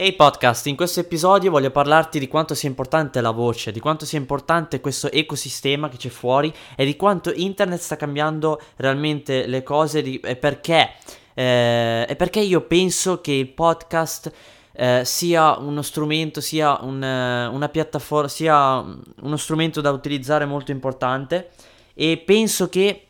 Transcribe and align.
Ehi 0.00 0.10
hey 0.10 0.14
podcast, 0.14 0.68
in 0.68 0.76
questo 0.76 1.00
episodio 1.00 1.50
voglio 1.50 1.72
parlarti 1.72 2.20
di 2.20 2.28
quanto 2.28 2.54
sia 2.54 2.68
importante 2.68 3.20
la 3.20 3.32
voce, 3.32 3.72
di 3.72 3.80
quanto 3.80 4.06
sia 4.06 4.16
importante 4.16 4.80
questo 4.80 5.10
ecosistema 5.10 5.88
che 5.88 5.96
c'è 5.96 6.08
fuori 6.08 6.54
e 6.76 6.84
di 6.84 6.94
quanto 6.94 7.32
internet 7.34 7.80
sta 7.80 7.96
cambiando 7.96 8.60
realmente 8.76 9.48
le 9.48 9.64
cose 9.64 10.00
di, 10.00 10.20
e 10.20 10.36
perché. 10.36 10.92
Eh, 11.34 12.14
perché 12.16 12.38
io 12.38 12.60
penso 12.60 13.20
che 13.20 13.32
il 13.32 13.48
podcast 13.48 14.32
eh, 14.70 15.02
sia 15.04 15.58
uno 15.58 15.82
strumento, 15.82 16.40
sia 16.40 16.78
un, 16.80 17.02
una 17.02 17.68
piattaforma, 17.68 18.28
sia 18.28 18.76
uno 19.22 19.36
strumento 19.36 19.80
da 19.80 19.90
utilizzare 19.90 20.44
molto 20.44 20.70
importante 20.70 21.48
e 21.92 22.22
penso 22.24 22.68
che 22.68 23.04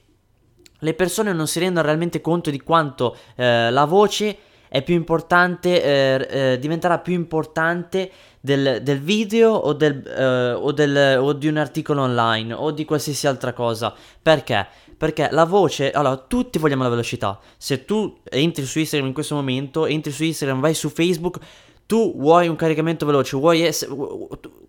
le 0.79 0.95
persone 0.95 1.35
non 1.35 1.47
si 1.47 1.59
rendano 1.59 1.85
realmente 1.85 2.23
conto 2.23 2.49
di 2.49 2.63
quanto 2.63 3.15
eh, 3.35 3.71
la 3.71 3.85
voce 3.85 4.39
è 4.69 4.83
più 4.83 4.95
importante, 4.95 5.83
eh, 5.83 6.29
eh, 6.31 6.59
diventerà 6.59 6.99
più 6.99 7.15
importante 7.15 8.11
del, 8.41 8.81
del 8.83 9.01
video 9.01 9.53
o, 9.53 9.73
del, 9.73 10.07
eh, 10.07 10.53
o, 10.53 10.73
del, 10.73 11.19
o, 11.21 11.33
di 11.33 11.49
un 11.49 11.57
articolo 11.57 12.03
online 12.03 12.53
o 12.53 12.71
di 12.71 12.85
qualsiasi 12.85 13.27
altra 13.27 13.53
cosa. 13.53 13.95
Perché? 14.21 14.67
Perché 14.97 15.29
la 15.31 15.45
voce, 15.45 15.91
allora 15.91 16.17
tutti 16.17 16.59
vogliamo 16.59 16.83
la 16.83 16.89
velocità. 16.89 17.39
Se 17.57 17.85
tu 17.85 18.19
entri 18.25 18.65
su 18.65 18.79
Instagram 18.79 19.09
in 19.09 19.15
questo 19.15 19.35
momento, 19.35 19.87
entri 19.87 20.11
su 20.13 20.25
Instagram, 20.25 20.61
vai 20.61 20.75
su 20.75 20.89
Facebook, 20.89 21.39
tu 21.87 22.15
vuoi 22.17 22.49
un 22.49 22.57
caricamento 22.57 23.07
veloce, 23.07 23.37
vuoi, 23.37 23.65
ess- 23.65 23.89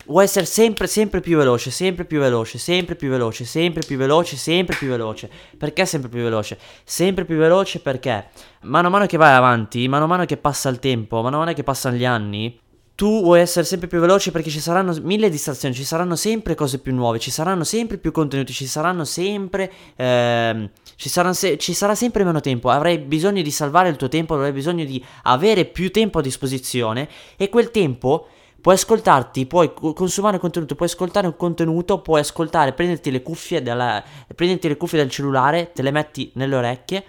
vuoi 0.10 0.24
essere 0.24 0.46
sempre, 0.46 0.88
sempre 0.88 1.22
più 1.22 1.38
veloce, 1.38 1.72
sempre 1.72 2.04
più 2.04 2.20
veloce, 2.20 2.58
sempre 2.58 2.96
più 2.96 3.10
veloce, 3.10 3.46
sempre 3.46 3.86
più 3.86 3.98
veloce, 3.98 4.36
sempre 4.36 4.76
più 4.76 4.90
veloce. 4.90 5.30
Perché 5.58 5.86
sempre 5.86 6.10
più 6.10 6.22
veloce? 6.22 6.58
Sempre 6.84 7.26
più 7.26 7.38
veloce 7.38 7.80
perché 7.80 8.28
mano 8.64 8.88
a 8.88 8.92
mano 8.92 9.06
che 9.06 9.18
vai 9.18 9.36
avanti, 9.36 9.88
mano 9.88 10.06
a 10.06 10.08
mano 10.08 10.26
che 10.26 10.38
passa 10.38 10.70
il 10.70 10.80
tempo, 10.80 11.22
mano 11.22 11.38
a 11.38 11.40
mano 11.40 11.54
che 11.54 11.64
passano 11.64 11.96
gli 11.96 12.06
anni, 12.06 12.60
tu 12.96 13.22
vuoi 13.22 13.40
essere 13.40 13.66
sempre 13.66 13.88
più 13.88 14.00
veloce 14.00 14.30
perché 14.32 14.50
ci 14.50 14.60
saranno 14.60 14.94
mille 15.04 15.30
distrazioni, 15.30 15.74
ci 15.74 15.86
saranno 15.86 16.18
sempre 16.18 16.54
cose 16.54 16.80
più 16.80 16.94
nuove, 16.94 17.18
ci 17.18 17.32
saranno 17.32 17.64
sempre 17.64 17.98
più 17.98 18.12
contenuti, 18.12 18.52
ci 18.52 18.66
saranno 18.66 19.06
sempre. 19.06 19.72
Ehm, 19.96 20.70
ci, 20.96 21.08
saranno 21.08 21.34
se- 21.34 21.58
ci, 21.58 21.74
sarà 21.74 21.96
sempre 21.96 22.26
meno 22.26 22.42
tempo. 22.42 22.70
Avrai 22.70 22.98
bisogno 22.98 23.42
di 23.42 23.52
salvare 23.52 23.88
il 23.88 23.96
tuo 23.96 24.10
tempo, 24.10 24.34
avrai 24.34 24.52
bisogno 24.52 24.84
di 24.84 25.02
avere 25.24 25.64
più 25.64 25.92
tempo 25.92 26.20
a 26.20 26.22
disposizione. 26.22 27.08
E 27.38 27.48
quel 27.48 27.72
tempo 27.72 28.28
puoi 28.62 28.76
ascoltarti, 28.76 29.46
puoi 29.46 29.74
consumare 29.74 30.40
contenuto, 30.40 30.76
puoi 30.76 30.90
ascoltare 30.90 31.28
un 31.28 31.36
contenuto, 31.36 32.02
puoi 32.02 32.20
ascoltare, 32.20 32.74
prenderti 32.74 33.12
le 33.12 33.22
cuffie, 33.22 33.62
della, 33.62 34.04
prenderti 34.36 34.68
le 34.68 34.78
cuffie 34.78 35.00
del 35.00 35.10
cellulare, 35.10 35.72
te 35.72 35.82
le 35.82 35.92
metti 35.92 36.32
nelle 36.36 36.56
orecchie. 36.56 37.06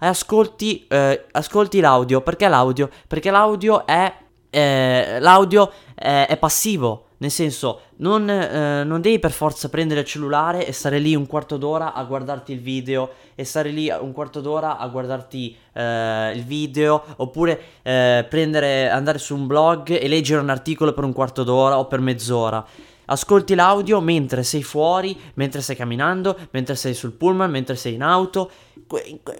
E 0.00 0.06
ascolti, 0.06 0.86
eh, 0.88 1.26
ascolti 1.32 1.80
l'audio. 1.80 2.20
Perché 2.20 2.46
l'audio? 2.48 2.88
Perché 3.06 3.30
l'audio 3.30 3.84
è 3.86 4.14
eh, 4.50 5.18
l'audio 5.20 5.70
è, 5.94 6.26
è, 6.28 6.36
passivo. 6.36 7.04
Nel 7.18 7.30
senso, 7.30 7.82
non, 7.98 8.28
eh, 8.28 8.84
non, 8.84 9.00
devi 9.00 9.18
per 9.18 9.32
forza 9.32 9.68
prendere 9.68 10.00
il 10.00 10.06
cellulare 10.06 10.66
e 10.66 10.72
stare 10.72 10.98
lì 10.98 11.14
un 11.14 11.26
quarto 11.26 11.56
d'ora 11.56 11.94
a 11.94 12.04
guardarti 12.04 12.52
il 12.52 12.60
video 12.60 13.10
e 13.34 13.44
stare 13.44 13.70
lì 13.70 13.90
un 13.90 14.12
quarto 14.12 14.40
d'ora 14.40 14.78
a 14.78 14.86
guardarti 14.88 15.56
eh, 15.72 16.32
il 16.34 16.44
video 16.44 17.02
oppure 17.16 17.60
eh, 17.82 18.26
prendere, 18.28 18.88
andare 18.88 19.18
su 19.18 19.34
un 19.34 19.46
blog 19.46 19.90
e 19.90 20.06
leggere 20.08 20.40
un 20.40 20.50
articolo 20.50 20.92
per 20.92 21.04
un 21.04 21.12
quarto 21.12 21.42
d'ora 21.42 21.78
o 21.78 21.86
per 21.86 22.00
mezz'ora. 22.00 22.64
Ascolti 23.10 23.54
l'audio 23.54 24.00
mentre 24.00 24.42
sei 24.42 24.62
fuori, 24.62 25.18
mentre 25.34 25.62
stai 25.62 25.76
camminando, 25.76 26.36
mentre 26.50 26.74
sei 26.74 26.92
sul 26.92 27.12
pullman, 27.12 27.50
mentre 27.50 27.74
sei 27.74 27.94
in 27.94 28.02
auto. 28.02 28.50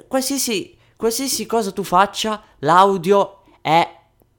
qualsiasi, 0.09 0.75
qualsiasi 0.97 1.45
cosa 1.45 1.70
tu 1.70 1.83
faccia, 1.83 2.42
l'audio 2.61 3.42
è 3.61 3.97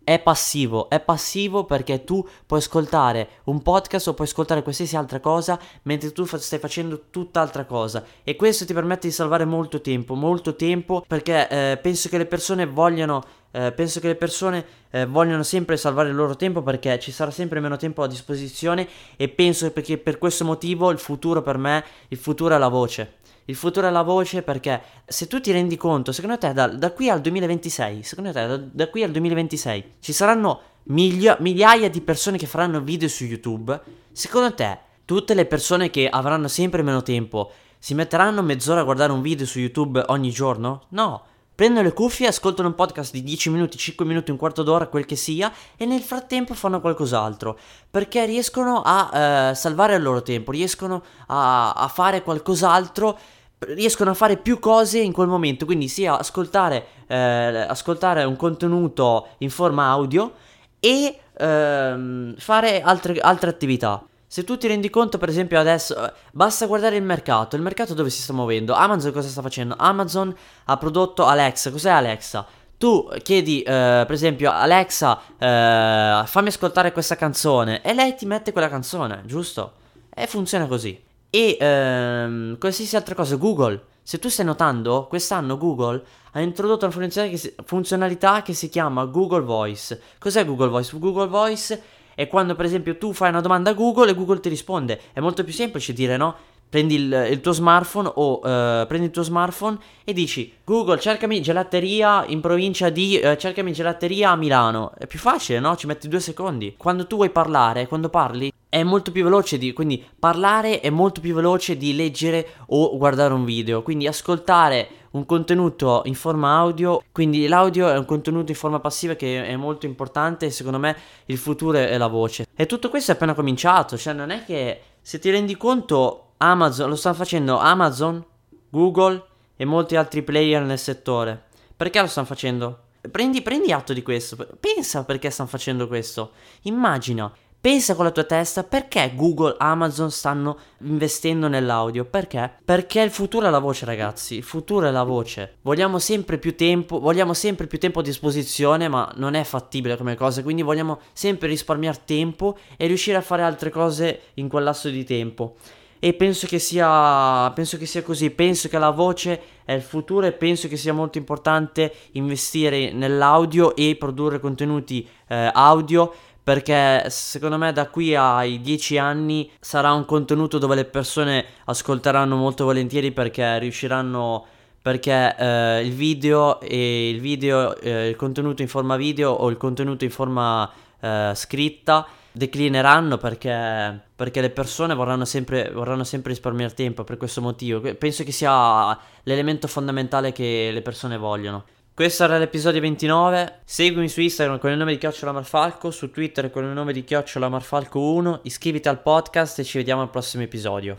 è 0.10 0.18
passivo, 0.18 0.90
è 0.90 1.00
passivo 1.00 1.66
perché 1.66 2.04
tu 2.04 2.28
puoi 2.48 2.58
ascoltare 2.58 3.30
un 3.44 3.62
podcast 3.62 4.08
o 4.08 4.16
puoi 4.16 4.26
ascoltare 4.26 4.64
qualsiasi 4.64 4.96
altra 4.96 5.20
cosa 5.20 5.60
mentre 5.84 6.12
tu 6.12 6.26
stai 6.26 6.58
facendo 6.58 7.04
tutt'altra 7.12 7.66
cosa 7.66 8.04
e 8.24 8.36
questo 8.36 8.66
ti 8.66 8.74
permette 8.74 9.08
di 9.08 9.14
salvare 9.14 9.46
molto 9.46 9.82
tempo, 9.82 10.16
molto 10.16 10.56
tempo 10.56 11.06
perché 11.08 11.48
eh, 11.48 11.78
penso 11.78 12.10
che 12.10 12.18
le 12.18 12.26
persone 12.26 12.66
vogliano 12.66 13.24
eh, 13.52 13.72
penso 13.72 14.00
che 14.00 14.08
le 14.08 14.16
persone 14.16 14.66
eh, 14.90 15.06
vogliono 15.06 15.44
sempre 15.44 15.78
salvare 15.78 16.10
il 16.10 16.16
loro 16.16 16.36
tempo 16.36 16.64
perché 16.64 16.98
ci 16.98 17.12
sarà 17.12 17.30
sempre 17.30 17.60
meno 17.60 17.78
tempo 17.78 18.02
a 18.02 18.08
disposizione 18.08 18.88
e 19.16 19.30
penso 19.30 19.72
che 19.72 20.00
per 20.00 20.18
questo 20.18 20.44
motivo 20.44 20.90
il 20.90 20.98
futuro 20.98 21.44
per 21.44 21.60
me, 21.60 21.84
il 22.08 22.18
futuro 22.18 22.56
è 22.56 22.58
la 22.58 22.68
voce. 22.68 23.18
Il 23.50 23.56
futuro 23.56 23.88
è 23.88 23.90
la 23.90 24.04
voce 24.04 24.44
perché 24.44 24.80
se 25.08 25.26
tu 25.26 25.42
ti 25.42 25.52
rendi 25.52 25.76
conto, 25.76 26.12
secondo 26.12 26.38
te 26.38 26.54
da, 26.54 26.68
da 26.68 26.92
qui 26.92 27.10
al 27.10 27.20
2026, 27.20 28.04
secondo 28.04 28.32
te 28.32 28.46
da, 28.46 28.58
da 28.58 28.90
qui 28.90 29.02
al 29.02 29.10
2026 29.10 29.94
ci 30.00 30.14
saranno 30.14 30.62
miglia, 30.84 31.36
migliaia 31.40 31.90
di 31.90 32.02
persone 32.02 32.38
che 32.38 32.46
faranno 32.46 32.80
video 32.80 33.08
su 33.08 33.24
YouTube, 33.24 33.82
secondo 34.12 34.54
te 34.54 34.78
tutte 35.04 35.34
le 35.34 35.48
persone 35.48 35.90
che 35.90 36.08
avranno 36.08 36.48
sempre 36.48 36.84
meno 36.84 37.02
tempo 37.02 37.52
si 37.80 37.96
metteranno 37.96 38.44
mezz'ora 38.44 38.82
a 38.82 38.84
guardare 38.84 39.14
un 39.14 39.22
video 39.24 39.48
su 39.48 39.58
YouTube 39.58 40.04
ogni 40.10 40.30
giorno? 40.30 40.84
No. 40.90 41.24
Prendono 41.56 41.88
le 41.88 41.94
cuffie, 41.94 42.28
ascoltano 42.28 42.68
un 42.68 42.76
podcast 42.76 43.12
di 43.12 43.24
10 43.24 43.50
minuti, 43.50 43.78
5 43.78 44.06
minuti, 44.06 44.32
un 44.32 44.38
quarto 44.38 44.64
d'ora, 44.64 44.88
quel 44.88 45.06
che 45.06 45.16
sia, 45.16 45.52
e 45.76 45.86
nel 45.86 46.02
frattempo 46.02 46.54
fanno 46.54 46.80
qualcos'altro. 46.80 47.58
Perché 47.90 48.26
riescono 48.26 48.82
a 48.86 49.50
eh, 49.50 49.56
salvare 49.56 49.96
il 49.96 50.04
loro 50.04 50.22
tempo, 50.22 50.52
riescono 50.52 51.04
a, 51.28 51.74
a 51.74 51.88
fare 51.90 52.22
qualcos'altro 52.22 53.18
riescono 53.60 54.12
a 54.12 54.14
fare 54.14 54.38
più 54.38 54.60
cose 54.60 55.00
in 55.00 55.12
quel 55.12 55.28
momento, 55.28 55.66
quindi 55.66 55.88
sia 55.88 56.18
ascoltare, 56.18 56.86
eh, 57.08 57.16
ascoltare 57.16 58.24
un 58.24 58.36
contenuto 58.36 59.30
in 59.40 59.50
forma 59.50 59.90
audio 59.90 60.34
e 60.80 61.20
ehm, 61.38 62.36
fare 62.38 62.82
altre, 62.82 63.20
altre 63.20 63.50
attività. 63.50 64.04
Se 64.32 64.44
tu 64.44 64.58
ti 64.58 64.68
rendi 64.68 64.90
conto, 64.90 65.18
per 65.18 65.30
esempio, 65.30 65.60
adesso 65.60 66.06
eh, 66.06 66.14
basta 66.32 66.68
guardare 66.68 66.96
il 66.96 67.04
mercato. 67.04 67.56
Il 67.56 67.64
mercato 67.64 67.94
dove 67.96 68.10
si 68.12 68.22
sta 68.22 68.32
muovendo? 68.32 68.74
Amazon 68.74 69.12
cosa 69.12 69.28
sta 69.28 69.42
facendo? 69.42 69.76
Amazon 69.78 70.34
ha 70.66 70.78
prodotto 70.78 71.26
Alexa. 71.26 71.72
Cos'è 71.72 71.90
Alexa? 71.90 72.46
Tu 72.78 73.10
chiedi, 73.24 73.62
eh, 73.62 74.04
per 74.06 74.12
esempio, 74.12 74.52
Alexa, 74.52 75.20
eh, 75.38 76.24
fammi 76.26 76.48
ascoltare 76.48 76.92
questa 76.92 77.16
canzone 77.16 77.82
e 77.82 77.94
lei 77.94 78.16
ti 78.16 78.26
mette 78.26 78.52
quella 78.52 78.70
canzone, 78.70 79.24
giusto? 79.26 79.74
E 80.14 80.28
funziona 80.28 80.68
così. 80.68 81.08
E 81.30 81.58
ehm, 81.60 82.58
qualsiasi 82.58 82.96
altra 82.96 83.16
cosa, 83.16 83.36
Google. 83.36 83.84
Se 84.02 84.18
tu 84.18 84.30
stai 84.30 84.46
notando, 84.46 85.06
quest'anno 85.08 85.58
Google 85.58 86.04
ha 86.32 86.42
introdotto 86.42 86.86
una 86.86 86.94
funzionalità 86.94 87.30
che, 87.30 87.38
si, 87.38 87.56
funzionalità 87.64 88.42
che 88.42 88.54
si 88.54 88.70
chiama 88.70 89.06
Google 89.06 89.42
Voice. 89.44 90.02
Cos'è 90.18 90.46
Google 90.46 90.70
Voice? 90.70 90.98
Google 90.98 91.28
Voice 91.28 91.84
è 92.16 92.28
quando, 92.28 92.56
per 92.56 92.66
esempio, 92.66 92.98
tu 92.98 93.14
fai 93.14 93.30
una 93.30 93.42
domanda 93.42 93.70
a 93.70 93.74
Google 93.74 94.10
e 94.10 94.16
Google 94.16 94.40
ti 94.40 94.50
risponde. 94.50 95.00
È 95.14 95.20
molto 95.20 95.44
più 95.44 95.54
semplice 95.54 95.94
dire 95.94 96.18
no? 96.18 96.36
Prendi 96.68 96.96
il, 96.96 97.28
il 97.32 97.42
tuo 97.42 97.52
smartphone 97.52 98.12
o 98.16 98.38
uh, 98.38 98.86
prendi 98.88 99.06
il 99.06 99.12
tuo 99.12 99.24
smartphone 99.24 99.78
e 100.04 100.14
dici 100.14 100.54
Google 100.64 101.00
cercami 101.00 101.42
gelateria 101.42 102.26
in 102.28 102.42
provincia 102.42 102.90
di 102.90 103.20
uh, 103.24 103.36
cercami 103.36 103.72
gelateria 103.72 104.32
a 104.32 104.36
Milano. 104.36 104.92
È 104.98 105.08
più 105.08 105.20
facile, 105.20 105.60
no? 105.60 105.76
Ci 105.76 105.88
metti 105.88 106.08
due 106.08 106.20
secondi. 106.20 106.76
Quando 106.78 107.06
tu 107.06 107.16
vuoi 107.16 107.30
parlare, 107.30 107.88
quando 107.88 108.10
parli, 108.10 108.52
è 108.70 108.84
molto 108.84 109.12
più 109.12 109.24
veloce 109.24 109.58
di, 109.58 109.74
quindi 109.74 110.06
parlare 110.18 110.80
è 110.80 110.92
molto 110.92 111.22
più 111.22 111.34
veloce 111.34 111.76
di 111.76 111.96
leggere 111.96 112.48
o 112.68 112.96
guardare 112.98 113.34
un 113.34 113.44
video, 113.44 113.82
quindi 113.82 114.06
ascoltare 114.06 114.90
un 115.12 115.26
contenuto 115.26 116.04
in 116.06 116.14
forma 116.14 116.56
audio, 116.56 117.02
quindi 117.12 117.48
l'audio 117.48 117.90
è 117.90 117.98
un 117.98 118.06
contenuto 118.06 118.52
in 118.52 118.58
forma 118.58 118.80
passiva 118.80 119.16
che 119.16 119.44
è 119.44 119.56
molto 119.56 119.88
importante 119.88 120.46
e 120.46 120.52
secondo 120.52 120.78
me 120.78 120.96
il 121.26 121.38
futuro 121.38 121.80
è 121.80 121.98
la 121.98 122.08
voce. 122.08 122.46
E 122.56 122.68
tutto 122.68 122.90
questo 122.90 123.12
è 123.12 123.16
appena 123.16 123.34
cominciato, 123.34 123.98
cioè 123.98 124.14
non 124.14 124.30
è 124.30 124.46
che 124.46 124.82
se 125.02 125.18
ti 125.18 125.32
rendi 125.32 125.58
conto 125.58 126.34
Amazon 126.38 126.90
lo 126.90 126.96
stanno 126.96 127.16
facendo 127.16 127.58
Amazon, 127.58 128.24
Google 128.70 129.26
e 129.56 129.66
molti 129.66 129.96
altri 129.96 130.22
player 130.22 130.62
nel 130.62 130.78
settore. 130.78 131.46
Perché 131.76 132.00
lo 132.02 132.08
stanno 132.08 132.28
facendo? 132.28 132.80
Prendi, 133.10 133.42
prendi 133.42 133.72
atto 133.72 133.94
di 133.94 134.04
questo, 134.04 134.36
pensa 134.60 135.06
perché 135.06 135.32
stanno 135.32 135.50
facendo 135.50 135.88
questo. 135.88 136.32
Immagina 136.64 137.32
Pensa 137.62 137.94
con 137.94 138.06
la 138.06 138.12
tua 138.12 138.24
testa 138.24 138.64
perché 138.64 139.12
Google, 139.14 139.56
Amazon 139.58 140.12
stanno 140.12 140.58
investendo 140.84 141.50
nell'audio. 141.50 142.06
Perché? 142.06 142.50
Perché 142.64 143.02
il 143.02 143.12
futuro 143.12 143.48
è 143.48 143.50
la 143.50 143.60
voce, 143.60 143.84
ragazzi. 143.84 144.36
Il 144.36 144.44
futuro 144.44 144.88
è 144.88 144.92
la 144.92 145.04
voce. 145.04 145.58
Vogliamo 145.64 146.00
sempre 146.00 146.38
più 146.38 146.56
tempo, 146.56 147.02
vogliamo 147.02 147.34
sempre 147.34 147.68
più 147.68 147.78
tempo 147.78 148.00
a 148.00 148.04
disposizione, 148.04 148.88
ma 148.88 149.12
non 149.18 149.34
è 149.34 149.44
fattibile 149.44 149.98
come 149.98 150.16
cosa. 150.16 150.42
Quindi 150.42 150.62
vogliamo 150.62 151.02
sempre 151.12 151.50
risparmiare 151.50 152.00
tempo 152.06 152.58
e 152.78 152.88
riuscire 152.88 153.18
a 153.18 153.22
fare 153.22 153.42
altre 153.42 153.72
cose 153.72 154.22
in 154.36 154.48
quel 154.48 154.64
lasso 154.64 154.88
di 154.88 155.04
tempo. 155.04 155.58
E 156.02 156.14
penso 156.14 156.48
che 156.48 156.60
sia, 156.60 157.52
penso 157.52 157.78
che 157.78 157.86
sia 157.86 158.04
così. 158.04 158.30
Penso 158.30 158.70
che 158.70 158.78
la 158.78 158.92
voce 158.92 159.42
è 159.66 159.74
il 159.74 159.82
futuro 159.82 160.26
e 160.26 160.32
penso 160.32 160.70
che 160.70 160.78
sia 160.78 160.94
molto 160.94 161.18
importante 161.18 161.94
investire 162.14 162.94
nell'audio 162.94 163.76
e 163.76 163.98
produrre 164.00 164.40
contenuti 164.40 165.06
eh, 165.28 165.52
audio 165.54 166.14
perché 166.50 167.12
secondo 167.12 167.60
me 167.60 167.72
da 167.72 167.90
qui 167.90 168.16
ai 168.16 168.60
10 168.60 168.98
anni 168.98 169.52
sarà 169.60 169.94
un 169.94 170.04
contenuto 170.06 170.58
dove 170.58 170.74
le 170.74 170.86
persone 170.86 171.46
ascolteranno 171.66 172.36
molto 172.36 172.64
volentieri 172.64 173.12
perché 173.12 173.60
riusciranno 173.60 174.48
perché 174.82 175.36
eh, 175.38 175.82
il 175.86 175.92
video 175.94 176.60
e 176.60 177.10
il 177.12 177.20
video, 177.22 177.80
eh, 177.80 178.08
il 178.10 178.16
contenuto 178.16 178.64
in 178.64 178.68
forma 178.68 178.96
video 178.96 179.30
o 179.30 179.48
il 179.52 179.58
contenuto 179.58 180.06
in 180.06 180.10
forma 180.10 180.68
eh, 181.00 181.34
scritta 181.36 182.08
declineranno 182.32 183.20
perché, 183.20 184.02
perché 184.16 184.42
le 184.42 184.50
persone 184.50 184.96
vorranno 184.96 185.26
sempre, 185.26 185.70
vorranno 185.72 186.04
sempre 186.04 186.32
risparmiare 186.32 186.74
tempo 186.74 187.04
per 187.04 187.18
questo 187.18 187.42
motivo. 187.42 187.80
Penso 187.94 188.24
che 188.24 188.32
sia 188.32 188.98
l'elemento 189.22 189.68
fondamentale 189.68 190.32
che 190.32 190.72
le 190.74 190.82
persone 190.82 191.16
vogliono. 191.16 191.66
Questo 192.00 192.24
era 192.24 192.38
l'episodio 192.38 192.80
29. 192.80 193.60
Seguimi 193.66 194.08
su 194.08 194.22
Instagram 194.22 194.58
con 194.58 194.72
il 194.72 194.78
nome 194.78 194.94
di 194.94 194.98
Chiocciola 194.98 195.34
Marfalco, 195.34 195.92
su 195.92 196.10
Twitter 196.12 196.50
con 196.50 196.64
il 196.64 196.70
nome 196.70 196.94
di 196.94 197.04
Chiocciola 197.04 197.50
Marfalco 197.50 198.00
1. 198.00 198.40
Iscriviti 198.44 198.88
al 198.88 199.02
podcast 199.02 199.60
e 199.60 199.66
ci 199.66 199.80
vediamo 199.80 200.02
al 200.02 200.10
prossimo 200.10 200.44
episodio. 200.44 200.98